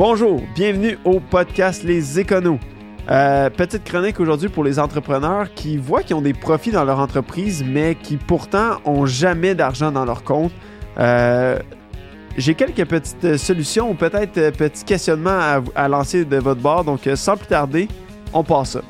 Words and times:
Bonjour, 0.00 0.40
bienvenue 0.54 0.98
au 1.04 1.20
podcast 1.20 1.82
Les 1.82 2.18
Éconos. 2.18 2.58
Euh, 3.10 3.50
petite 3.50 3.84
chronique 3.84 4.18
aujourd'hui 4.18 4.48
pour 4.48 4.64
les 4.64 4.78
entrepreneurs 4.78 5.52
qui 5.52 5.76
voient 5.76 6.02
qu'ils 6.02 6.16
ont 6.16 6.22
des 6.22 6.32
profits 6.32 6.70
dans 6.70 6.86
leur 6.86 7.00
entreprise, 7.00 7.62
mais 7.62 7.96
qui 7.96 8.16
pourtant 8.16 8.78
ont 8.86 9.04
jamais 9.04 9.54
d'argent 9.54 9.92
dans 9.92 10.06
leur 10.06 10.24
compte. 10.24 10.52
Euh, 10.98 11.58
j'ai 12.38 12.54
quelques 12.54 12.86
petites 12.86 13.36
solutions 13.36 13.90
ou 13.90 13.94
peut-être 13.94 14.56
petits 14.56 14.86
questionnements 14.86 15.60
à, 15.74 15.88
lancer 15.88 16.24
de 16.24 16.38
votre 16.38 16.62
bord, 16.62 16.82
donc 16.82 17.00
sans 17.14 17.36
plus 17.36 17.48
tarder, 17.48 17.86
on 18.32 18.42
passe 18.42 18.70
ça. 18.70 18.80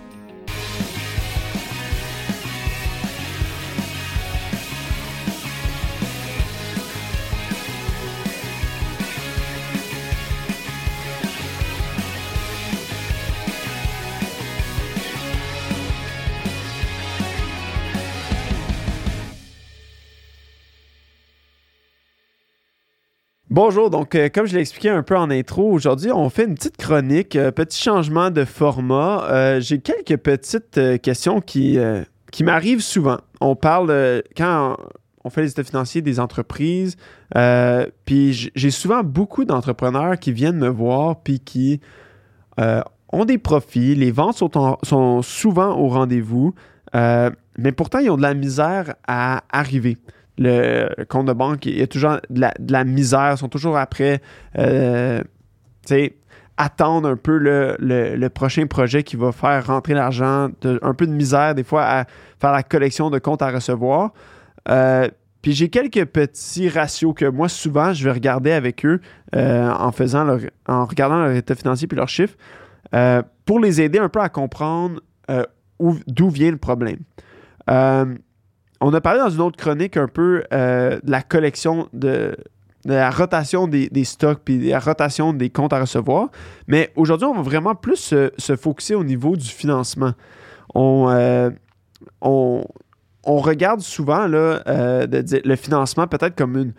Bonjour, 23.63 23.91
donc 23.91 24.14
euh, 24.14 24.31
comme 24.32 24.46
je 24.46 24.55
l'ai 24.55 24.63
expliqué 24.63 24.89
un 24.89 25.03
peu 25.03 25.19
en 25.19 25.31
intro, 25.31 25.71
aujourd'hui 25.71 26.11
on 26.11 26.31
fait 26.31 26.45
une 26.45 26.55
petite 26.55 26.79
chronique, 26.79 27.37
euh, 27.37 27.50
petit 27.50 27.79
changement 27.79 28.31
de 28.31 28.46
format. 28.46 29.25
Euh, 29.25 29.61
J'ai 29.61 29.81
quelques 29.81 30.17
petites 30.17 30.81
questions 31.03 31.43
qui, 31.43 31.79
m'arrivent 32.41 32.81
souvent. 32.81 33.19
On 33.42 33.56
parle 33.56 34.23
quand 34.34 34.78
on 35.25 35.28
fait 35.28 35.42
les 35.42 35.50
états 35.50 35.62
financiers 35.62 36.00
des 36.00 36.20
entreprises, 36.20 36.97
puis 38.06 38.50
j'ai 38.55 38.70
souvent 38.70 39.03
beaucoup 39.05 39.45
d'entrepreneurs 39.45 40.19
qui 40.19 40.33
viennent 40.33 40.56
me 40.56 40.70
voir 40.70 41.20
puis 41.20 41.39
qui 41.39 41.83
ont 42.56 43.25
des 43.27 43.36
profits, 43.36 43.95
les 43.95 44.11
ventes 44.11 44.39
sont, 44.39 44.78
sont 44.83 45.20
souvent 45.20 45.77
au 45.77 45.89
rendez-vous, 45.89 46.55
mais 46.95 47.72
pourtant 47.77 47.98
ils 47.98 48.08
ont 48.08 48.17
de 48.17 48.22
la 48.22 48.33
misère 48.33 48.95
à 49.06 49.42
arriver 49.52 49.98
le 50.41 51.05
compte 51.05 51.27
de 51.27 51.33
banque, 51.34 51.66
il 51.66 51.78
y 51.78 51.83
a 51.83 51.86
toujours 51.86 52.19
de 52.30 52.72
la, 52.72 52.84
misère, 52.84 53.33
ils 53.33 53.38
sont 53.38 53.48
toujours 53.48 53.77
après, 53.77 54.22
euh, 54.58 55.22
attendre 56.56 57.08
un 57.08 57.16
peu 57.16 57.36
le, 57.36 57.77
le, 57.78 58.28
prochain 58.28 58.66
projet 58.66 59.02
qui 59.02 59.16
va 59.16 59.33
faire 59.33 59.66
rentrer 59.66 59.94
l'argent, 59.94 60.48
un 60.64 60.94
peu 60.94 61.06
de 61.06 61.12
misère 61.12 61.55
des 61.55 61.62
fois 61.62 61.84
à 61.84 62.05
faire 62.41 62.52
la 62.52 62.62
collection 62.62 63.11
de 63.11 63.18
comptes 63.18 63.42
à 63.42 63.50
recevoir. 63.50 64.12
Euh, 64.68 65.08
puis 65.42 65.52
j'ai 65.52 65.68
quelques 65.68 66.06
petits 66.06 66.68
ratios 66.68 67.14
que 67.14 67.27
moi, 67.27 67.48
souvent, 67.48 67.92
je 67.92 68.05
vais 68.05 68.12
regarder 68.12 68.52
avec 68.52 68.84
eux 68.84 69.00
euh, 69.36 69.70
en, 69.70 69.92
faisant 69.92 70.24
leur, 70.24 70.41
en 70.66 70.86
regardant 70.86 71.18
leur 71.18 71.33
état 71.33 71.55
financier 71.55 71.86
puis 71.86 71.96
leurs 71.96 72.08
chiffres 72.08 72.36
pour 73.44 73.61
les 73.61 73.80
aider 73.80 73.98
un 73.98 74.08
peu 74.08 74.20
à 74.20 74.28
comprendre 74.28 75.00
d'où 76.06 76.30
vient 76.30 76.50
le 76.50 76.56
problème. 76.56 76.98
On 78.81 78.95
a 78.95 79.00
parlé 79.00 79.20
dans 79.20 79.28
une 79.28 79.42
autre 79.42 79.59
chronique 79.59 79.97
un 79.97 80.09
peu 80.09 80.42
euh, 80.53 80.98
de 81.03 81.11
la 81.11 81.20
collection 81.23 81.89
de, 81.92 82.34
la 82.86 83.11
rotation 83.11 83.69
des, 83.69 84.05
stocks 84.05 84.41
puis 84.42 84.59
de 84.59 84.70
la 84.70 84.78
rotation 84.78 85.34
des 85.34 85.50
comptes 85.50 85.75
à 85.75 85.81
recevoir. 85.81 86.28
Mais 86.67 86.91
aujourd'hui, 86.97 87.27
on 87.27 87.34
va 87.34 87.42
vraiment 87.42 87.75
plus 87.75 87.97
se, 87.97 88.33
se 88.39 88.56
focuser 88.56 88.95
au 88.95 89.05
niveau 89.05 89.36
du 89.36 89.48
financement. 89.48 90.12
On, 90.75 91.11
euh, 91.11 91.51
regarde 93.27 93.81
souvent 93.81 94.27
euh, 94.33 95.06
le 95.06 95.56
financement 95.56 96.06
peut-être 96.06 96.34
comme 96.34 96.73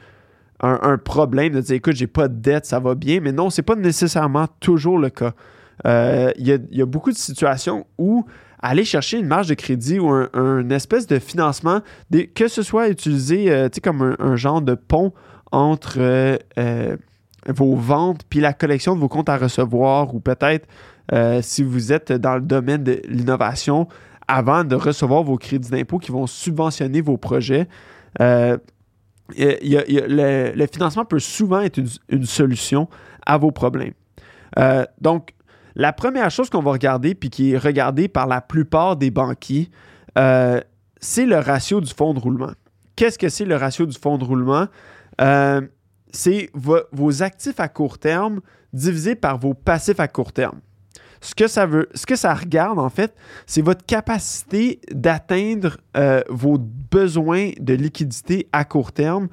un, 0.59 0.97
problème, 0.97 1.53
de 1.53 1.61
dire 1.61 1.75
écoute, 1.75 1.95
j'ai 1.95 2.07
pas 2.07 2.27
de 2.27 2.35
dette, 2.35 2.65
ça 2.65 2.79
va 2.79 2.95
bien. 2.95 3.19
Mais 3.21 3.31
non, 3.31 3.51
c'est 3.51 3.61
pas 3.61 3.75
nécessairement 3.75 4.47
toujours 4.59 4.97
le 4.97 5.11
cas. 5.11 5.33
Il 5.85 6.47
y, 6.47 6.81
a 6.81 6.85
beaucoup 6.85 7.11
de 7.11 7.17
situations 7.17 7.85
où 7.99 8.25
aller 8.61 8.85
chercher 8.85 9.17
une 9.19 9.27
marge 9.27 9.47
de 9.47 9.53
crédit 9.55 9.99
ou 9.99 10.09
un, 10.09 10.69
espèce 10.69 11.07
de 11.07 11.19
financement, 11.19 11.81
que 12.35 12.47
ce 12.47 12.61
soit 12.61 12.89
utilisé 12.89 13.51
euh, 13.51 13.69
comme 13.83 14.15
un, 14.19 14.35
genre 14.35 14.61
de 14.61 14.75
pont 14.75 15.13
entre 15.51 15.95
euh, 15.97 16.37
euh, 16.57 16.95
vos 17.47 17.75
ventes 17.75 18.21
puis 18.29 18.39
la 18.39 18.53
collection 18.53 18.95
de 18.95 18.99
vos 18.99 19.09
comptes 19.09 19.29
à 19.29 19.37
recevoir 19.37 20.13
ou 20.13 20.19
peut-être 20.19 20.67
si 21.41 21.61
vous 21.61 21.91
êtes 21.91 22.13
dans 22.13 22.35
le 22.35 22.41
domaine 22.41 22.85
de 22.85 23.01
l'innovation 23.05 23.89
avant 24.29 24.63
de 24.63 24.75
recevoir 24.75 25.23
vos 25.23 25.35
crédits 25.35 25.69
d'impôt 25.69 25.97
qui 25.97 26.09
vont 26.09 26.25
subventionner 26.25 27.01
vos 27.01 27.17
projets. 27.17 27.67
Le, 28.17 28.57
financement 30.71 31.03
peut 31.03 31.19
souvent 31.19 31.59
être 31.59 31.81
une, 32.07 32.23
solution 32.23 32.87
à 33.25 33.37
vos 33.37 33.51
problèmes. 33.51 33.91
Donc, 35.01 35.33
la 35.75 35.93
première 35.93 36.29
chose 36.31 36.49
qu'on 36.49 36.61
va 36.61 36.71
regarder, 36.71 37.15
puis 37.15 37.29
qui 37.29 37.53
est 37.53 37.57
regardée 37.57 38.07
par 38.07 38.27
la 38.27 38.41
plupart 38.41 38.97
des 38.97 39.11
banquiers, 39.11 39.69
euh, 40.17 40.59
c'est 40.99 41.25
le 41.25 41.37
ratio 41.37 41.81
du 41.81 41.93
fonds 41.93 42.13
de 42.13 42.19
roulement. 42.19 42.51
Qu'est-ce 42.95 43.17
que 43.17 43.29
c'est 43.29 43.45
le 43.45 43.55
ratio 43.55 43.85
du 43.85 43.97
fonds 43.97 44.17
de 44.17 44.23
roulement? 44.23 44.67
Euh, 45.21 45.61
c'est 46.11 46.49
vo 46.53 46.79
vos 46.91 47.23
actifs 47.23 47.59
à 47.59 47.69
court 47.69 47.97
terme 47.97 48.41
divisé 48.73 49.15
par 49.15 49.37
vos 49.37 49.53
passifs 49.53 49.99
à 49.99 50.07
court 50.07 50.33
terme. 50.33 50.59
Ce 51.21 51.35
que 51.35 51.47
ça 51.47 51.65
veut, 51.65 51.87
ce 51.93 52.05
que 52.05 52.15
ça 52.15 52.33
regarde 52.33 52.79
en 52.79 52.89
fait, 52.89 53.15
c'est 53.45 53.61
votre 53.61 53.85
capacité 53.85 54.81
d'atteindre 54.91 55.77
euh, 55.95 56.21
vos 56.29 56.57
besoins 56.57 57.51
de 57.59 57.73
liquidité 57.73 58.47
à 58.51 58.65
court 58.65 58.91
terme. 58.91 59.29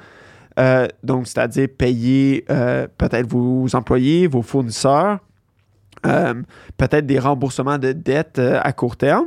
Donc, 1.04 1.28
c'est-à-dire 1.28 1.68
payer 1.68 2.44
peut-être 2.48 3.28
vos 3.28 3.76
employés, 3.76 4.26
vos 4.26 4.42
fournisseurs, 4.42 5.20
euh, 6.06 6.34
peut-être 6.76 7.06
des 7.06 7.18
remboursements 7.18 7.78
de 7.78 7.92
dettes 7.92 8.38
euh, 8.38 8.60
à 8.62 8.72
court 8.72 8.96
terme. 8.96 9.26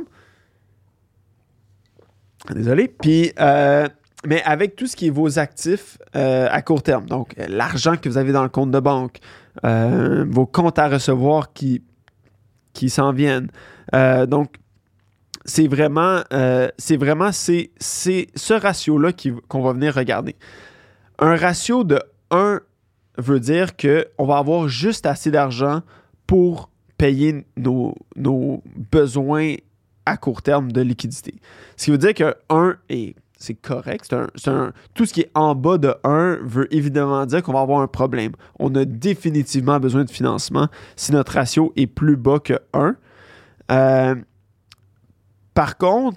Désolé. 2.50 2.88
Puis, 2.88 3.32
euh, 3.40 3.88
mais 4.26 4.42
avec 4.44 4.76
tout 4.76 4.86
ce 4.86 4.96
qui 4.96 5.08
est 5.08 5.10
vos 5.10 5.38
actifs 5.38 5.98
à 6.14 6.62
court 6.62 6.82
terme, 6.82 7.06
donc 7.06 7.34
l'argent 7.48 7.96
que 7.96 8.08
vous 8.08 8.18
avez 8.18 8.32
dans 8.32 8.42
le 8.42 8.48
compte 8.48 8.70
de 8.70 8.80
banque, 8.80 9.18
vos 9.62 10.46
comptes 10.46 10.78
à 10.78 10.88
recevoir 10.88 11.52
qui, 11.52 11.82
qui 12.72 12.88
s'en 12.88 13.12
viennent. 13.12 13.48
donc, 13.92 14.54
c'est 15.44 15.66
vraiment, 15.66 16.22
c'est 16.78 16.96
vraiment 16.96 17.32
ce 17.32 18.52
ratio-là 18.52 19.10
qu'on 19.48 19.62
va 19.62 19.72
venir 19.72 19.94
regarder. 19.94 20.36
Un 21.18 21.34
ratio 21.34 21.82
de 21.82 22.00
1 22.30 22.60
veut 23.18 23.40
dire 23.40 23.76
qu'on 23.76 24.24
va 24.24 24.38
avoir 24.38 24.68
juste 24.68 25.06
assez 25.06 25.32
d'argent 25.32 25.82
pour 26.32 26.70
payer 26.96 27.44
nos, 27.58 27.94
besoins 28.90 29.56
à 30.06 30.16
court 30.16 30.40
terme 30.40 30.72
de 30.72 30.80
liquidité. 30.80 31.34
Ce 31.76 31.84
qui 31.84 31.90
veut 31.90 31.98
dire 31.98 32.14
que 32.14 32.34
1 32.48 32.76
est 32.88 33.16
c'est 33.36 33.52
correct. 33.52 34.16
Tout 34.94 35.04
ce 35.04 35.12
qui 35.12 35.20
est 35.20 35.30
en 35.34 35.54
bas 35.54 35.76
de 35.76 35.94
1 36.04 36.38
veut 36.42 36.74
évidemment 36.74 37.26
dire 37.26 37.42
qu'on 37.42 37.52
va 37.52 37.60
avoir 37.60 37.82
un 37.82 37.86
problème. 37.86 38.32
On 38.58 38.74
a 38.76 38.86
définitivement 38.86 39.78
besoin 39.78 40.04
de 40.04 40.10
financement 40.10 40.68
si 40.96 41.12
notre 41.12 41.34
ratio 41.34 41.70
est 41.76 41.86
plus 41.86 42.16
bas 42.16 42.38
que 42.38 42.58
1. 42.72 42.96
Euh, 43.70 44.14
par 45.52 45.76
contre, 45.76 46.16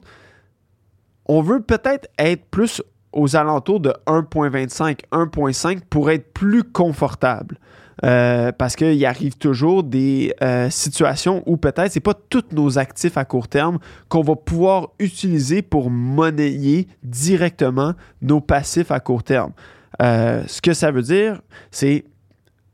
on 1.26 1.42
veut 1.42 1.60
peut-être 1.60 2.08
être 2.18 2.46
plus 2.46 2.82
aux 3.12 3.36
alentours 3.36 3.82
de 3.82 3.94
1.25, 4.08 5.02
1.5 5.12 5.82
pour 5.90 6.10
être 6.10 6.32
plus 6.32 6.64
confortable. 6.64 7.58
Euh, 8.04 8.52
parce 8.52 8.76
qu'il 8.76 9.06
arrive 9.06 9.38
toujours 9.38 9.84
des 9.84 10.34
euh, 10.42 10.70
situations 10.70 11.44
où 11.46 11.56
peut-être 11.56 11.92
c'est 11.94 12.02
pas 12.02 12.14
tous 12.14 12.44
nos 12.52 12.78
actifs 12.78 13.18
à 13.18 13.24
court 13.24 13.48
terme 13.48 13.80
qu'on 14.10 14.22
va 14.22 14.36
pouvoir 14.36 14.90
utiliser 15.00 15.62
pour 15.62 15.90
monnayer 15.90 16.90
directement 17.04 17.94
nos 18.22 18.42
passifs 18.42 18.92
à 18.92 19.00
court 19.00 19.24
terme. 19.24 19.54
Euh, 20.02 20.44
ce 20.48 20.62
que 20.62 20.74
ça 20.74 20.92
veut 20.92 21.04
dire, 21.04 21.42
c'est 21.72 22.04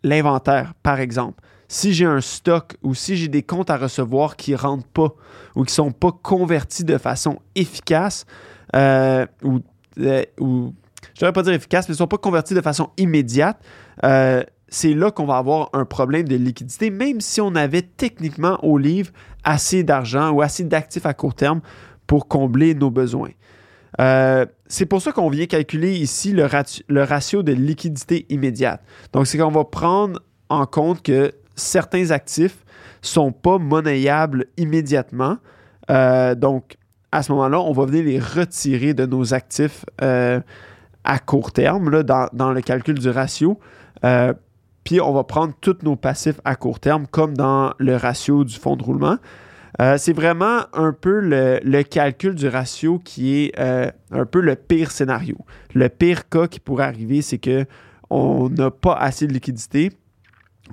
l'inventaire, 0.04 0.74
par 0.82 1.00
exemple. 1.00 1.40
Si 1.68 1.94
j'ai 1.94 2.06
un 2.06 2.20
stock 2.20 2.76
ou 2.82 2.96
si 2.96 3.16
j'ai 3.16 3.28
des 3.28 3.44
comptes 3.44 3.70
à 3.70 3.78
recevoir 3.78 4.36
qui 4.36 4.52
ne 4.52 4.58
rentrent 4.58 4.88
pas 4.88 5.14
ou 5.56 5.64
qui 5.64 5.72
ne 5.72 5.86
sont 5.86 5.92
pas 5.92 6.12
convertis 6.12 6.84
de 6.84 6.98
façon 6.98 7.40
efficace 7.56 8.26
ou, 8.74 9.60
je 9.98 10.02
ne 10.02 10.72
devrais 11.16 11.34
pas 11.34 11.44
dire 11.44 11.54
efficace, 11.54 11.88
mais 11.88 11.94
ne 11.94 11.98
sont 11.98 12.08
pas 12.08 12.18
convertis 12.18 12.56
de 12.56 12.62
façon 12.62 12.90
immédiate, 12.98 13.62
c'est 14.72 14.94
là 14.94 15.12
qu'on 15.12 15.26
va 15.26 15.38
avoir 15.38 15.70
un 15.74 15.84
problème 15.84 16.28
de 16.28 16.38
liquidité, 16.38 16.90
même 16.90 17.20
si 17.20 17.42
on 17.42 17.56
avait 17.56 17.82
techniquement 17.82 18.58
au 18.64 18.78
livre 18.78 19.12
assez 19.44 19.84
d'argent 19.84 20.32
ou 20.32 20.42
assez 20.42 20.64
d'actifs 20.64 21.06
à 21.06 21.14
court 21.14 21.36
terme 21.36 21.60
pour 22.08 22.30
combler 22.30 22.74
nos 22.74 22.90
besoins. 22.90 23.32
Euh, 24.00 24.46
c'est 24.68 24.86
pour 24.86 25.02
ça 25.02 25.12
qu'on 25.12 25.30
vient 25.30 25.46
calculer 25.46 25.98
ici 25.98 26.32
le, 26.32 26.46
ratio, 27.04 27.44
de 27.44 27.52
liquidité 27.52 28.26
immédiate. 28.30 28.82
Donc, 29.12 29.28
c'est 29.28 29.38
qu'on 29.38 29.52
va 29.52 29.66
prendre 29.66 30.22
en 30.48 30.66
compte 30.66 31.04
que 31.04 31.34
certains 31.56 32.12
actifs 32.12 32.64
ne 33.04 33.08
sont 33.08 33.32
pas 33.34 33.58
monnayables 33.58 34.46
immédiatement. 34.56 35.38
Euh, 35.90 36.34
donc, 36.34 36.78
à 37.12 37.24
ce 37.24 37.34
moment-là, 37.34 37.60
on 37.60 37.74
va 37.74 37.86
venir 37.86 38.06
les 38.06 38.20
retirer 38.20 38.94
de 38.94 39.06
nos 39.06 39.34
actifs 39.34 39.84
euh, 40.02 40.40
à 41.04 41.20
court 41.20 41.52
terme 41.52 42.04
dans, 42.04 42.54
le 42.54 42.62
calcul 42.62 42.98
du 42.98 43.10
ratio. 43.10 43.60
Puis 44.84 45.00
on 45.00 45.14
va 45.14 45.24
prendre 45.24 45.54
tous 45.62 45.78
nos 45.84 45.96
passifs 45.96 46.40
à 46.46 46.56
court 46.56 46.80
terme, 46.80 47.08
comme 47.08 47.36
dans 47.36 47.74
le 47.78 47.96
ratio 47.96 48.44
du 48.44 48.56
fonds 48.56 48.76
de 48.76 48.84
roulement. 48.84 49.18
Euh, 49.80 49.98
c'est 49.98 50.14
vraiment 50.14 50.62
un 50.74 50.92
peu 50.92 51.20
le, 51.20 51.82
calcul 51.84 52.36
du 52.36 52.48
ratio 52.48 53.00
qui 53.00 53.38
est 53.38 53.60
euh, 53.60 53.90
un 54.12 54.26
peu 54.26 54.42
le 54.42 54.56
pire 54.56 54.92
scénario. 54.92 55.38
Le 55.74 55.88
pire 55.90 56.28
cas 56.30 56.48
qui 56.48 56.60
pourrait 56.60 56.86
arriver, 56.86 57.22
c'est 57.22 57.38
que 57.38 57.66
on 58.10 58.50
n'a 58.50 58.70
pas 58.70 58.94
assez 58.94 59.28
de 59.28 59.34
liquidité. 59.34 59.92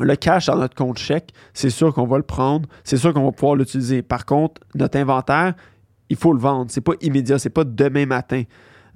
Le 0.01 0.17
cash 0.17 0.47
dans 0.47 0.57
notre 0.57 0.75
compte 0.75 0.99
chèque, 0.99 1.33
c'est 1.55 1.71
sûr 1.71 1.95
qu'on 1.95 2.07
va 2.07 2.19
le 2.19 2.23
prendre, 2.23 2.69
c'est 2.85 2.97
sûr 2.97 3.15
qu'on 3.15 3.25
va 3.25 3.33
pouvoir 3.33 3.57
l'utiliser. 3.57 4.03
Par 4.03 4.27
contre, 4.27 4.61
notre 4.75 4.99
inventaire, 4.99 5.55
il 6.09 6.17
faut 6.17 6.33
le 6.33 6.39
vendre. 6.39 6.71
C'est 6.71 6.81
pas 6.81 6.93
immédiat, 7.01 7.39
c'est 7.39 7.51
pas 7.51 7.65
demain 7.65 8.07
matin. 8.07 8.43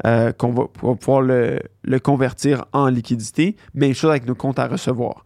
Euh, 0.05 0.33
qu'on 0.33 0.53
va, 0.53 0.65
pouvoir 0.67 1.23
le, 1.23 1.61
convertir 2.03 2.65
en 2.73 2.89
liquidité. 2.89 3.57
Même 3.75 3.95
chose 3.95 4.11
avec 4.11 4.27
nos 4.27 4.35
comptes 4.35 4.59
à 4.59 4.67
recevoir. 4.67 5.25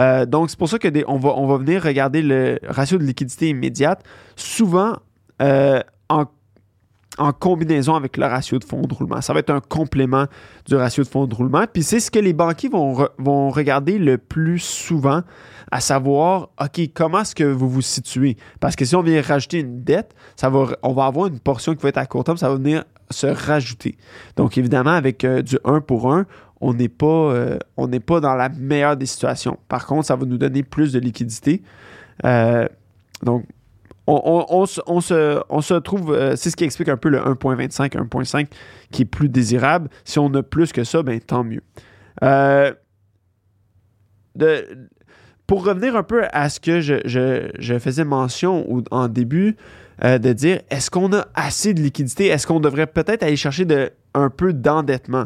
Euh, 0.00 0.26
donc, 0.26 0.50
c'est 0.50 0.58
pour 0.58 0.68
ça 0.68 0.78
que 0.78 0.88
on, 1.06 1.16
va, 1.16 1.30
on 1.30 1.46
va 1.46 1.56
venir 1.56 1.82
regarder 1.82 2.20
le 2.20 2.58
ratio 2.68 2.98
de 2.98 3.04
liquidité 3.04 3.48
immédiate, 3.48 4.04
souvent 4.36 4.96
euh, 5.40 5.80
en, 6.10 6.26
combinaison 7.40 7.96
avec 7.96 8.16
le 8.16 8.26
ratio 8.26 8.58
de 8.58 8.64
fonds 8.64 8.82
de 8.82 8.94
roulement. 8.94 9.20
Ça 9.22 9.32
va 9.32 9.40
être 9.40 9.50
un 9.50 9.60
complément 9.60 10.26
du 10.66 10.76
ratio 10.76 11.02
de 11.02 11.08
fonds 11.08 11.26
de 11.26 11.34
roulement. 11.34 11.64
Puis 11.72 11.82
c'est 11.82 11.98
ce 11.98 12.10
que 12.10 12.18
les 12.18 12.32
banquiers 12.32 12.68
vont, 12.68 13.08
vont 13.18 13.48
regarder 13.50 13.98
le 13.98 14.18
plus 14.18 14.60
souvent, 14.60 15.22
à 15.72 15.80
savoir, 15.80 16.50
OK, 16.60 16.80
comment 16.94 17.20
est-ce 17.20 17.34
que 17.34 17.44
vous 17.44 17.68
vous 17.68 17.82
situez? 17.82 18.36
Parce 18.60 18.76
que 18.76 18.84
si 18.84 18.94
on 18.94 19.02
vient 19.02 19.20
rajouter 19.22 19.60
une 19.60 19.82
dette, 19.82 20.14
ça 20.36 20.50
va, 20.50 20.66
on 20.82 20.92
va 20.92 21.06
avoir 21.06 21.26
une 21.26 21.40
portion 21.40 21.74
qui 21.74 21.82
va 21.82 21.88
être 21.88 21.98
à 21.98 22.06
court 22.06 22.24
terme, 22.24 22.36
ça 22.36 22.50
va 22.50 22.54
venir 22.54 22.84
se 23.10 23.26
rajouter. 23.26 23.96
Donc, 24.36 24.58
évidemment, 24.58 24.90
avec 24.90 25.24
euh, 25.24 25.42
du 25.42 25.58
1 25.64 25.80
pour 25.80 26.12
1, 26.12 26.26
on 26.60 26.74
n'est 26.74 26.88
pas, 26.88 27.06
euh, 27.06 27.58
pas 28.06 28.20
dans 28.20 28.34
la 28.34 28.48
meilleure 28.48 28.96
des 28.96 29.06
situations. 29.06 29.58
Par 29.68 29.86
contre, 29.86 30.06
ça 30.06 30.16
va 30.16 30.26
nous 30.26 30.38
donner 30.38 30.62
plus 30.62 30.92
de 30.92 30.98
liquidité. 30.98 31.62
Euh, 32.24 32.66
donc, 33.22 33.44
on, 34.06 34.64
se, 34.66 35.78
trouve, 35.78 36.34
c'est 36.34 36.48
ce 36.50 36.56
qui 36.56 36.64
explique 36.64 36.88
un 36.88 36.96
peu 36.96 37.10
le 37.10 37.18
1.25, 37.18 37.90
1.5 37.92 38.46
qui 38.90 39.02
est 39.02 39.04
plus 39.04 39.28
désirable. 39.28 39.90
Si 40.04 40.18
on 40.18 40.32
a 40.34 40.42
plus 40.42 40.72
que 40.72 40.82
ça, 40.82 41.02
ben, 41.02 41.20
tant 41.20 41.44
mieux. 41.44 41.62
Pour 45.48 45.64
revenir 45.64 45.96
un 45.96 46.02
peu 46.02 46.26
à 46.32 46.50
ce 46.50 46.60
que 46.60 46.80
je, 46.80 47.78
faisais 47.80 48.04
mention 48.04 48.84
en 48.92 49.08
début, 49.08 49.56
euh, 50.04 50.18
de 50.18 50.32
dire 50.32 50.60
est-ce 50.70 50.90
qu'on 50.90 51.12
a 51.12 51.26
assez 51.34 51.74
de 51.74 51.80
liquidité? 51.80 52.26
Est-ce 52.26 52.46
qu'on 52.46 52.60
devrait 52.60 52.86
peut-être 52.86 53.24
aller 53.24 53.34
chercher 53.34 53.66
un 54.14 54.30
peu 54.30 54.52
d'endettement? 54.52 55.24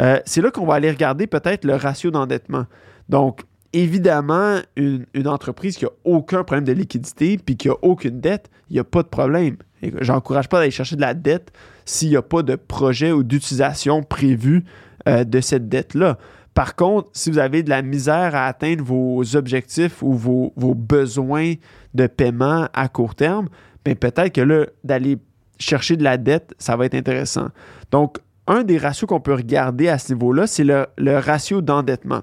Euh, 0.00 0.20
c'est 0.24 0.40
là 0.40 0.50
qu'on 0.52 0.64
va 0.64 0.74
aller 0.74 0.90
regarder 0.90 1.26
peut-être 1.26 1.64
le 1.64 1.74
ratio 1.74 2.12
d'endettement. 2.12 2.66
Donc, 3.08 3.42
évidemment, 3.72 4.60
une, 4.76 5.06
entreprise 5.26 5.76
qui 5.76 5.84
n'a 5.84 5.90
aucun 6.04 6.44
problème 6.44 6.64
de 6.64 6.72
liquidité 6.72 7.36
puis 7.36 7.56
qui 7.56 7.66
n'a 7.66 7.74
aucune 7.82 8.20
dette, 8.20 8.50
il 8.70 8.74
n'y 8.74 8.80
a 8.80 8.84
pas 8.84 9.02
de 9.02 9.08
problème. 9.08 9.56
J'encourage 10.00 10.48
pas 10.48 10.60
d'aller 10.60 10.70
chercher 10.70 10.94
de 10.94 11.00
la 11.00 11.14
dette 11.14 11.50
s'il 11.84 12.10
n'y 12.10 12.16
a 12.16 12.22
pas 12.22 12.42
de 12.42 12.54
projet 12.54 13.10
ou 13.10 13.24
d'utilisation 13.24 14.04
prévu 14.04 14.64
euh, 15.08 15.24
de 15.24 15.40
cette 15.40 15.68
dette-là. 15.68 16.16
Par 16.54 16.76
contre, 16.76 17.10
si 17.12 17.30
vous 17.30 17.38
avez 17.38 17.62
de 17.62 17.70
la 17.70 17.82
misère 17.82 18.34
à 18.34 18.46
atteindre 18.46 18.84
vos 18.84 19.36
objectifs 19.36 20.02
ou 20.02 20.14
vos, 20.14 20.52
besoins 20.56 21.54
de 21.94 22.06
paiement 22.06 22.68
à 22.72 22.88
court 22.88 23.16
terme, 23.16 23.48
mais 23.84 23.96
peut-être 23.96 24.32
que 24.32 24.40
là, 24.40 24.66
d'aller 24.84 25.18
chercher 25.58 25.96
de 25.96 26.04
la 26.04 26.16
dette, 26.16 26.54
ça 26.58 26.76
va 26.76 26.86
être 26.86 26.94
intéressant. 26.94 27.48
Donc, 27.90 28.18
un 28.46 28.62
des 28.62 28.78
ratios 28.78 29.08
qu'on 29.08 29.20
peut 29.20 29.34
regarder 29.34 29.88
à 29.88 29.98
ce 29.98 30.12
niveau-là, 30.12 30.46
c'est 30.46 30.64
le, 30.64 30.86
ratio 31.18 31.60
d'endettement. 31.60 32.22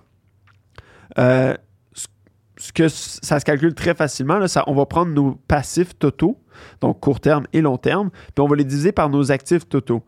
Euh, 1.18 1.54
ce 2.62 2.72
que 2.72 2.88
ça 2.88 3.40
se 3.40 3.46
calcule 3.46 3.74
très 3.74 3.96
facilement. 3.96 4.38
Là, 4.38 4.48
ça, 4.48 4.64
on 4.68 4.76
va 4.76 4.86
prendre 4.86 5.12
nos 5.12 5.32
passifs 5.48 5.98
totaux, 5.98 6.38
donc 6.80 7.00
court 7.00 7.20
terme 7.20 7.48
et 7.54 7.62
long 7.62 7.78
terme, 7.78 8.12
puis 8.12 8.40
on 8.40 8.48
va 8.48 8.56
les 8.56 8.64
diviser 8.64 8.92
par 8.92 9.10
nos 9.10 9.32
actifs 9.32 9.68
totaux. 9.68 10.04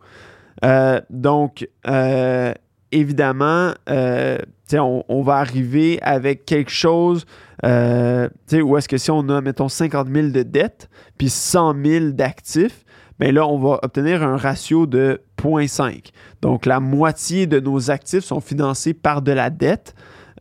Euh, 0.64 1.00
donc, 1.10 1.68
euh, 1.88 2.54
évidemment, 2.94 3.72
on, 3.88 5.04
on, 5.08 5.22
va 5.22 5.36
arriver 5.36 5.98
avec 6.02 6.46
quelque 6.46 6.70
chose 6.70 7.26
euh, 7.64 8.28
où 8.52 8.76
est-ce 8.76 8.88
que 8.88 8.98
si 8.98 9.10
on 9.10 9.28
a, 9.28 9.40
mettons, 9.40 9.68
50 9.68 10.08
000 10.12 10.28
de 10.28 10.42
dettes, 10.42 10.88
puis 11.16 11.30
100 11.30 11.74
000 11.84 12.10
d'actifs, 12.10 12.84
bien 13.18 13.32
là, 13.32 13.46
on 13.46 13.58
va 13.58 13.78
obtenir 13.82 14.22
un 14.22 14.36
ratio 14.36 14.86
de 14.86 15.22
0.5. 15.38 16.10
Donc, 16.42 16.66
la 16.66 16.80
moitié 16.80 17.46
de 17.46 17.60
nos 17.60 17.90
actifs 17.90 18.24
sont 18.24 18.40
financés 18.40 18.94
par 18.94 19.22
de 19.22 19.32
la 19.32 19.50
dette. 19.50 19.94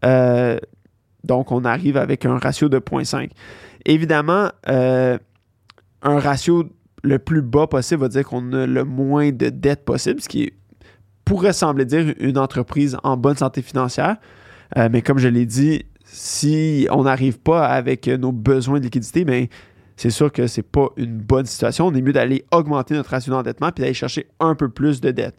Euh, 0.03 0.57
donc, 1.23 1.51
on 1.51 1.63
arrive 1.63 1.97
avec 1.97 2.25
un 2.25 2.37
ratio 2.37 2.67
de 2.67 2.79
0.5. 2.79 3.29
Évidemment, 3.85 4.49
euh, 4.69 5.17
un 6.01 6.19
ratio 6.19 6.65
le 7.03 7.19
plus 7.19 7.41
bas 7.41 7.67
possible 7.67 8.01
va 8.01 8.07
dire 8.07 8.23
qu'on 8.23 8.51
a 8.53 8.65
le 8.65 8.83
moins 8.83 9.31
de 9.31 9.49
dettes 9.49 9.85
possible, 9.85 10.21
ce 10.21 10.29
qui 10.29 10.53
pourrait 11.25 11.53
sembler 11.53 11.85
dire 11.85 12.13
une 12.19 12.37
entreprise 12.37 12.97
en 13.03 13.17
bonne 13.17 13.37
santé 13.37 13.61
financière. 13.61 14.17
Euh, 14.77 14.89
mais 14.91 15.01
comme 15.01 15.19
je 15.19 15.27
l'ai 15.27 15.45
dit, 15.45 15.85
si 16.03 16.87
on 16.91 17.03
n'arrive 17.03 17.39
pas 17.39 17.67
avec 17.67 18.07
nos 18.07 18.31
besoins 18.31 18.79
de 18.79 18.85
liquidité, 18.85 19.25
bien, 19.25 19.45
c'est 19.95 20.09
sûr 20.09 20.31
que 20.31 20.47
ce 20.47 20.59
n'est 20.59 20.67
pas 20.69 20.89
une 20.97 21.17
bonne 21.17 21.45
situation. 21.45 21.87
On 21.87 21.93
est 21.93 22.01
mieux 22.01 22.13
d'aller 22.13 22.45
augmenter 22.51 22.93
notre 22.93 23.11
ratio 23.11 23.31
d'endettement 23.31 23.71
puis 23.71 23.81
d'aller 23.81 23.93
chercher 23.93 24.27
un 24.39 24.55
peu 24.55 24.69
plus 24.69 25.01
de 25.01 25.11
dettes. 25.11 25.37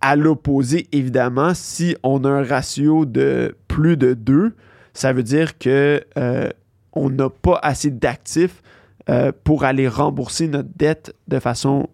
À 0.00 0.16
l'opposé, 0.16 0.88
évidemment, 0.92 1.52
si 1.54 1.96
on 2.02 2.24
a 2.24 2.28
un 2.28 2.44
ratio 2.44 3.06
de 3.06 3.56
plus 3.68 3.96
de 3.96 4.14
2, 4.14 4.54
ça 4.94 5.12
veut 5.12 5.22
dire 5.22 5.58
que 5.58 6.04
euh, 6.18 6.50
on 6.92 7.08
n'a 7.08 7.30
pas 7.30 7.58
assez 7.62 7.90
d'actifs 7.90 8.62
euh, 9.08 9.32
pour 9.44 9.64
aller 9.64 9.88
rembourser 9.88 10.48
notre 10.48 10.68
dette 10.76 11.14
de 11.28 11.38
façon 11.38 11.88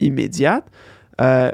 immédiate. 0.00 0.66
Euh, 1.20 1.50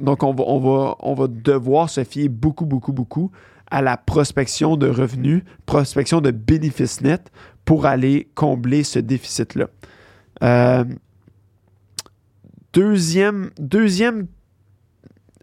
donc, 0.00 0.22
on 0.22 1.14
va, 1.14 1.26
devoir 1.28 1.90
se 1.90 2.04
fier 2.04 2.28
beaucoup, 2.28 2.66
beaucoup, 2.66 2.92
beaucoup 2.92 3.30
à 3.70 3.82
la 3.82 3.96
prospection 3.96 4.76
de 4.76 4.88
revenus, 4.88 5.42
prospection 5.64 6.20
de 6.20 6.30
bénéfices 6.30 7.00
nets 7.00 7.30
pour 7.64 7.86
aller 7.86 8.28
combler 8.34 8.84
ce 8.84 8.98
déficit-là. 8.98 9.66
Euh, 10.42 10.84
deuxième 12.72 13.50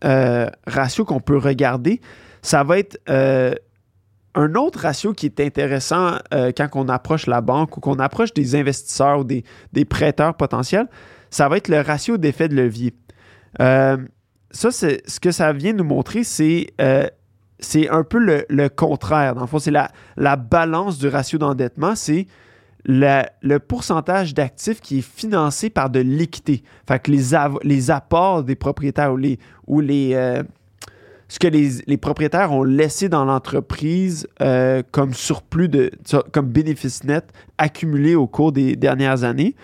euh, 0.04 0.50
ratio 0.68 1.06
qu'on 1.06 1.22
peut 1.22 1.38
regarder, 1.38 2.02
ça 2.42 2.64
va 2.64 2.78
être 2.78 3.00
un 4.36 4.56
autre 4.56 4.80
ratio 4.80 5.14
qui 5.14 5.26
est 5.26 5.40
intéressant 5.40 6.18
quand 6.32 6.70
on 6.76 6.88
approche 6.88 7.26
la 7.26 7.42
banque 7.42 7.78
ou 7.78 7.80
qu'on 7.80 8.00
approche 8.00 8.34
des 8.34 8.56
investisseurs 8.56 9.20
ou 9.20 9.24
des, 9.24 9.44
prêteurs 9.86 10.36
potentiels, 10.36 10.88
ça 11.32 11.50
va 11.50 11.58
être 11.58 11.68
le 11.68 11.82
ratio 11.82 12.18
d'effet 12.18 12.48
de 12.48 12.56
levier. 12.56 12.94
Ça, 13.58 14.72
c'est 14.72 15.08
ce 15.08 15.20
que 15.20 15.32
ça 15.32 15.54
vient 15.54 15.74
nous 15.74 15.84
montrer, 15.84 16.24
c'est 16.24 16.68
c'est 17.62 17.90
un 17.90 18.04
peu 18.04 18.20
le, 18.48 18.70
contraire. 18.70 19.36
Dans 19.36 19.42
le 19.42 19.48
fond, 19.48 19.60
c'est 19.60 19.72
la, 19.72 19.92
la, 20.16 20.36
balance 20.38 20.98
du 20.98 21.08
ratio 21.08 21.38
d'endettement, 21.38 21.96
c'est 21.96 22.28
le 22.86 23.58
pourcentage 23.58 24.34
d'actifs 24.34 24.82
qui 24.82 25.00
est 25.00 25.08
financé 25.08 25.70
par 25.70 25.90
de 25.90 26.00
l'équité. 26.00 26.64
Fait 26.88 27.08
les, 27.08 27.36
les 27.64 27.92
apports 27.92 28.44
des 28.44 28.56
propriétaires 28.56 29.14
ou 29.14 29.18
les, 29.18 29.40
ou 29.68 29.82
les 29.82 30.12
euh, 30.14 30.44
ce 31.28 31.38
que 31.38 31.48
les, 31.48 31.98
propriétaires 31.98 32.52
ont 32.52 32.64
laissé 32.64 33.10
dans 33.10 33.26
l'entreprise 33.26 34.28
euh, 34.42 34.82
comme 34.92 35.14
surplus 35.14 35.70
de 35.70 35.92
comme 36.32 36.48
bénéfice 36.48 37.04
net 37.04 37.32
accumulé 37.58 38.16
au 38.16 38.28
cours 38.28 38.52
des 38.52 38.76
dernières 38.76 39.24
années. 39.24 39.56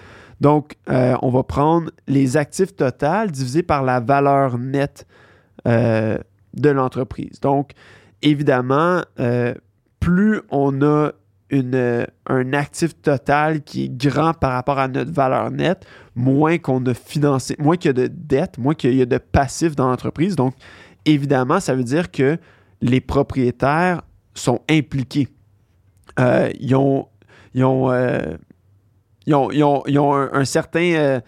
Donc, 0.42 0.76
euh, 0.90 1.16
on 1.22 1.30
va 1.30 1.44
prendre 1.44 1.92
les 2.08 2.38
actifs 2.38 2.76
totaux 2.76 3.28
divisés 3.30 3.64
par 3.64 3.84
la 3.84 4.00
valeur 4.00 4.58
nette 4.58 5.08
de 5.66 6.70
l'entreprise. 6.70 7.40
Donc, 7.42 7.72
évidemment, 8.22 9.02
euh, 9.20 9.54
plus 10.00 10.42
on 10.50 10.82
a 10.82 11.12
un 12.28 12.54
actif 12.54 13.00
total 13.02 13.62
qui 13.62 13.86
est 13.86 13.90
grand 13.90 14.34
par 14.34 14.52
rapport 14.52 14.78
à 14.78 14.88
notre 14.88 15.12
valeur 15.12 15.52
nette, 15.52 15.86
moins 16.16 16.58
qu'on 16.58 16.86
a 16.86 16.94
financé, 16.94 17.56
moins 17.60 17.78
qu'il 17.78 17.90
y 17.90 18.04
a 18.04 18.08
de 18.08 18.08
dettes, 18.08 18.58
moins 18.58 18.74
qu'il 18.74 18.96
y 18.96 19.02
a 19.02 19.06
de 19.06 19.18
passifs 19.18 19.76
dans 19.76 19.88
l'entreprise. 19.88 20.36
Donc, 20.36 20.56
évidemment, 21.06 21.60
ça 21.60 21.76
veut 21.76 21.84
dire 21.84 22.12
que 22.12 22.38
les 22.82 23.00
propriétaires 23.00 24.02
sont 24.34 24.60
impliqués. 24.70 25.30
Euh, 26.20 26.50
ils 26.60 26.76
ont, 26.76 27.08
euh, 27.56 28.38
ils 29.28 29.34
ont, 29.64 30.14
un, 30.14 30.46
certain, 30.46 31.22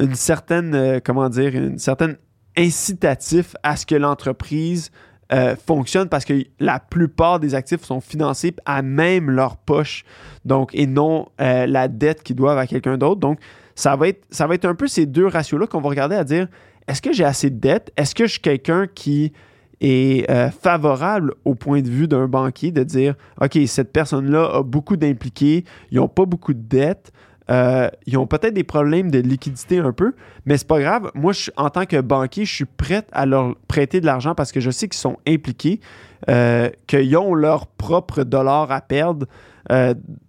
une 0.00 0.14
certaine, 0.14 1.00
comment 1.04 1.28
dire, 1.28 1.54
une 1.54 1.78
certaine 1.78 2.16
incitatif 2.56 3.54
à 3.62 3.76
ce 3.76 3.86
que 3.86 3.94
l'entreprise 3.94 4.90
euh, 5.30 5.56
fonctionne 5.56 6.08
parce 6.08 6.24
que 6.24 6.42
la 6.58 6.80
plupart 6.80 7.38
des 7.38 7.54
actifs 7.54 7.84
sont 7.84 8.00
financés 8.00 8.54
à 8.64 8.80
même 8.80 9.30
leur 9.30 9.58
poche, 9.58 10.04
donc, 10.46 10.70
et 10.74 10.86
non 10.86 11.28
euh, 11.40 11.66
la 11.66 11.88
dette 11.88 12.22
qu'ils 12.22 12.36
doivent 12.36 12.56
à 12.56 12.66
quelqu'un 12.66 12.96
d'autre. 12.96 13.20
Donc, 13.20 13.38
ça 13.74 13.94
va, 13.94 14.08
être, 14.08 14.24
ça 14.30 14.46
va 14.46 14.54
être 14.54 14.64
un 14.64 14.74
peu 14.74 14.86
ces 14.86 15.04
deux 15.04 15.26
ratios-là 15.26 15.66
qu'on 15.66 15.82
va 15.82 15.90
regarder 15.90 16.16
à 16.16 16.24
dire 16.24 16.48
est-ce 16.88 17.02
que 17.02 17.12
j'ai 17.12 17.24
assez 17.24 17.50
de 17.50 17.60
dettes? 17.60 17.92
Est-ce 17.98 18.14
que 18.14 18.24
je 18.24 18.32
suis 18.32 18.40
quelqu'un 18.40 18.86
qui 18.86 19.34
est 19.82 20.28
euh, 20.30 20.50
favorable 20.50 21.34
au 21.44 21.54
point 21.54 21.82
de 21.82 21.90
vue 21.90 22.08
d'un 22.08 22.26
banquier 22.26 22.72
de 22.72 22.82
dire 22.82 23.14
OK, 23.38 23.58
cette 23.66 23.92
personne-là 23.92 24.50
a 24.54 24.62
beaucoup 24.62 24.96
d'impliqués, 24.96 25.64
ils 25.90 25.98
n'ont 25.98 26.08
pas 26.08 26.24
beaucoup 26.24 26.54
de 26.54 26.62
dettes. 26.62 27.12
Euh, 27.50 27.88
ils 28.06 28.18
ont 28.18 28.26
peut-être 28.26 28.54
des 28.54 28.64
problèmes 28.64 29.10
de 29.10 29.18
liquidité 29.18 29.78
un 29.78 29.92
peu, 29.92 30.14
mais 30.44 30.58
c'est 30.58 30.66
pas 30.66 30.80
grave. 30.80 31.10
Moi, 31.14 31.32
en 31.56 31.70
tant 31.70 31.86
que 31.86 32.00
banquier, 32.00 32.44
je 32.44 32.54
suis 32.54 32.64
prêt 32.64 33.04
à 33.12 33.26
leur 33.26 33.54
prêter 33.68 34.00
de 34.00 34.06
l'argent 34.06 34.34
parce 34.34 34.52
que 34.52 34.60
je 34.60 34.70
sais 34.70 34.88
qu'ils 34.88 34.98
sont 34.98 35.16
impliqués, 35.26 35.80
euh, 36.28 36.68
qu'ils 36.86 37.16
ont 37.16 37.34
leur 37.34 37.66
propre 37.66 38.22
dollar 38.22 38.70
à 38.70 38.80
perdre 38.80 39.26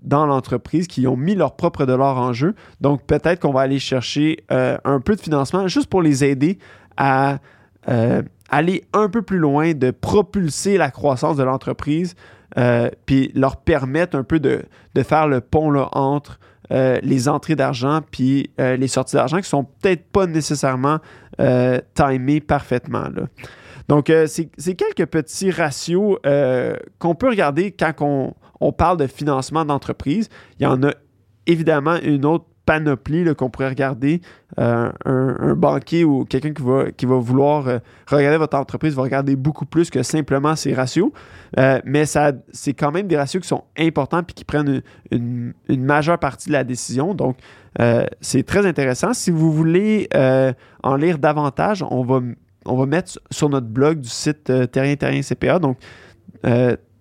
dans 0.04 0.26
l'entreprise, 0.26 0.88
qu'ils 0.88 1.08
ont 1.08 1.16
mis 1.16 1.34
leur 1.34 1.56
propre 1.56 1.86
dollar 1.86 2.18
en 2.18 2.34
jeu. 2.34 2.56
Donc, 2.82 3.06
peut-être 3.06 3.40
qu'on 3.40 3.54
va 3.54 3.62
aller 3.62 3.80
chercher 3.80 4.44
un 4.50 5.00
peu 5.00 5.16
de 5.16 5.22
financement 5.22 5.66
juste 5.70 5.90
pour 5.90 6.02
les 6.02 6.26
aider 6.26 6.60
à 6.98 7.38
aller 8.50 8.84
un 8.94 9.10
peu 9.10 9.22
plus 9.22 9.38
loin, 9.38 9.74
de 9.74 9.92
propulser 9.92 10.78
la 10.78 10.92
croissance 10.92 11.38
de 11.38 11.44
l'entreprise, 11.44 12.16
euh, 12.58 12.90
puis 13.06 13.32
leur 13.36 13.58
permettre 13.58 14.18
un 14.18 14.24
peu 14.24 14.40
de, 14.40 14.64
faire 15.04 15.28
le 15.28 15.42
pont 15.42 15.72
là, 15.72 15.90
entre 15.94 16.40
euh, 16.72 17.00
les 17.02 17.28
entrées 17.28 17.56
d'argent 17.56 18.02
puis 18.12 18.52
euh, 18.60 18.76
les 18.76 18.88
sorties 18.88 19.16
d'argent 19.16 19.38
qui 19.38 19.50
sont 19.50 19.64
peut-être 19.64 20.06
pas 20.12 20.28
nécessairement 20.28 21.00
timées 21.96 22.42
parfaitement. 22.42 23.06
Donc, 23.88 24.12
c'est 24.28 24.76
quelques 24.76 25.06
petits 25.06 25.52
ratios 25.52 26.18
qu'on 27.00 27.16
peut 27.16 27.30
regarder 27.30 27.72
quand 27.72 27.94
on, 28.02 28.34
on 28.60 28.74
parle 28.74 28.98
de 28.98 29.08
financement 29.08 29.64
d'entreprise. 29.64 30.28
Il 30.60 30.64
y 30.64 30.66
en 30.66 30.84
a 30.84 30.92
évidemment 31.48 31.96
une 32.04 32.26
autre 32.26 32.46
panoplie 32.70 33.26
qu'on 33.36 33.50
pourrait 33.50 33.70
regarder. 33.70 34.22
Euh, 34.60 34.92
un, 35.06 35.56
banquier 35.56 36.04
ou 36.04 36.24
quelqu'un 36.24 36.54
qui 36.96 37.06
va, 37.08 37.16
vouloir 37.16 37.68
euh, 37.68 37.80
regarder 38.08 38.38
votre 38.38 38.58
entreprise 38.58 38.94
va 38.94 39.02
regarder 39.02 39.36
beaucoup 39.36 39.66
plus 39.66 39.90
que 39.90 40.04
simplement 40.04 40.56
ces 40.56 40.76
ratios. 40.76 41.12
Euh, 41.58 41.80
mais 41.84 42.06
ça, 42.06 42.32
c'est 42.52 42.74
quand 42.74 42.92
même 42.92 43.08
des 43.08 43.18
ratios 43.18 43.42
qui 43.42 43.48
sont 43.48 43.64
importants 43.76 44.22
et 44.22 44.34
qui 44.34 44.46
prennent 44.46 44.84
une, 45.10 45.54
majeure 45.68 46.20
partie 46.20 46.50
de 46.50 46.54
la 46.54 46.64
décision. 46.64 47.16
Donc, 47.16 47.38
c'est 48.22 48.46
très 48.46 48.68
intéressant. 48.68 49.14
Si 49.14 49.32
vous 49.32 49.52
voulez 49.52 50.08
en 50.84 50.96
lire 50.96 51.18
davantage, 51.18 51.84
on 51.90 52.04
va, 52.04 52.22
on 52.66 52.86
mettre 52.86 53.20
sur 53.32 53.50
notre 53.50 53.68
blog 53.68 54.00
du 54.00 54.10
site 54.10 54.52
Terrien 54.72 54.96
Terrien 54.96 55.22
CPA. 55.22 55.58
Donc, 55.58 55.78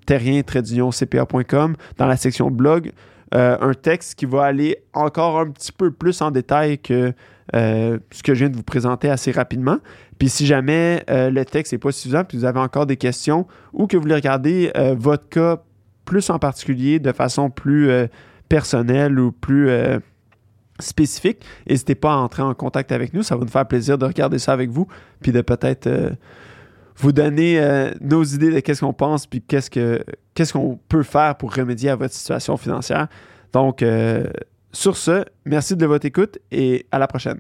terrien-cpa.com 0.07 1.77
dans 1.99 2.07
la 2.07 2.17
section 2.17 2.51
blog. 2.51 2.93
Euh, 3.35 3.59
un 3.61 3.75
texte 3.75 4.15
qui 4.15 4.27
va 4.27 4.45
aller 4.45 4.79
encore 4.95 5.39
un 5.39 5.51
petit 5.51 5.73
peu 5.73 5.91
plus 5.91 6.23
en 6.23 6.31
détail 6.31 6.79
que 6.79 7.13
euh, 7.55 7.99
ce 8.11 8.23
que 8.23 8.35
je 8.35 8.41
viens 8.41 8.49
de 8.49 8.57
vous 8.57 8.63
présenter 8.63 9.11
assez 9.11 9.33
rapidement. 9.33 9.79
Puis 10.19 10.29
si 10.29 10.47
jamais 10.47 11.05
euh, 11.11 11.31
le 11.31 11.45
texte 11.45 11.73
n'est 11.73 11.79
pas 11.79 11.93
suffisant, 11.93 12.25
puis 12.25 12.39
vous 12.39 12.45
avez 12.45 12.61
encore 12.61 12.87
des 12.87 12.97
questions 12.97 13.47
ou 13.73 13.87
que 13.87 13.97
vous 13.97 14.03
voulez 14.03 14.15
regarder 14.15 14.73
votre 14.97 15.29
cas 15.29 15.63
plus 16.05 16.31
en 16.31 16.39
particulier 16.39 16.99
de 16.99 17.13
façon 17.13 17.51
plus 17.51 17.91
personnelle 18.49 19.19
ou 19.21 19.31
plus 19.31 19.71
spécifique, 20.79 21.45
n'hésitez 21.69 21.95
pas 21.95 22.13
à 22.13 22.17
entrer 22.17 22.43
en 22.43 22.55
contact 22.55 22.93
avec 22.93 23.13
nous. 23.13 23.23
Ça 23.23 23.37
va 23.37 23.43
nous 23.43 23.51
faire 23.51 23.67
plaisir 23.67 23.99
de 23.99 24.07
regarder 24.07 24.39
ça 24.39 24.53
avec 24.53 24.71
vous, 24.71 24.89
puis 25.21 25.33
de 25.33 25.43
peut-être 25.43 25.89
vous 26.99 27.13
donner 27.13 27.61
euh, 27.61 27.91
nos 28.01 28.25
idées 28.25 28.51
de 28.51 28.61
qu'est-ce 28.61 28.81
qu'on 28.81 28.93
pense 28.93 29.27
puis 29.27 29.41
qu'est-ce 29.41 29.71
que 29.71 30.05
qu'est-ce 30.35 30.53
qu'on 30.53 30.79
peut 30.89 31.05
faire 31.05 31.37
pour 31.37 31.55
remédier 31.55 31.91
à 31.91 31.97
votre 31.97 32.15
situation 32.15 32.57
financière. 32.57 33.09
Donc, 33.53 33.83
euh, 33.83 34.25
sur 34.73 34.97
ce, 34.97 35.25
merci 35.45 35.77
de 35.77 35.87
votre 35.87 36.07
écoute 36.07 36.39
et 36.51 36.87
à 36.93 36.99
la 36.99 37.07
prochaine. 37.07 37.39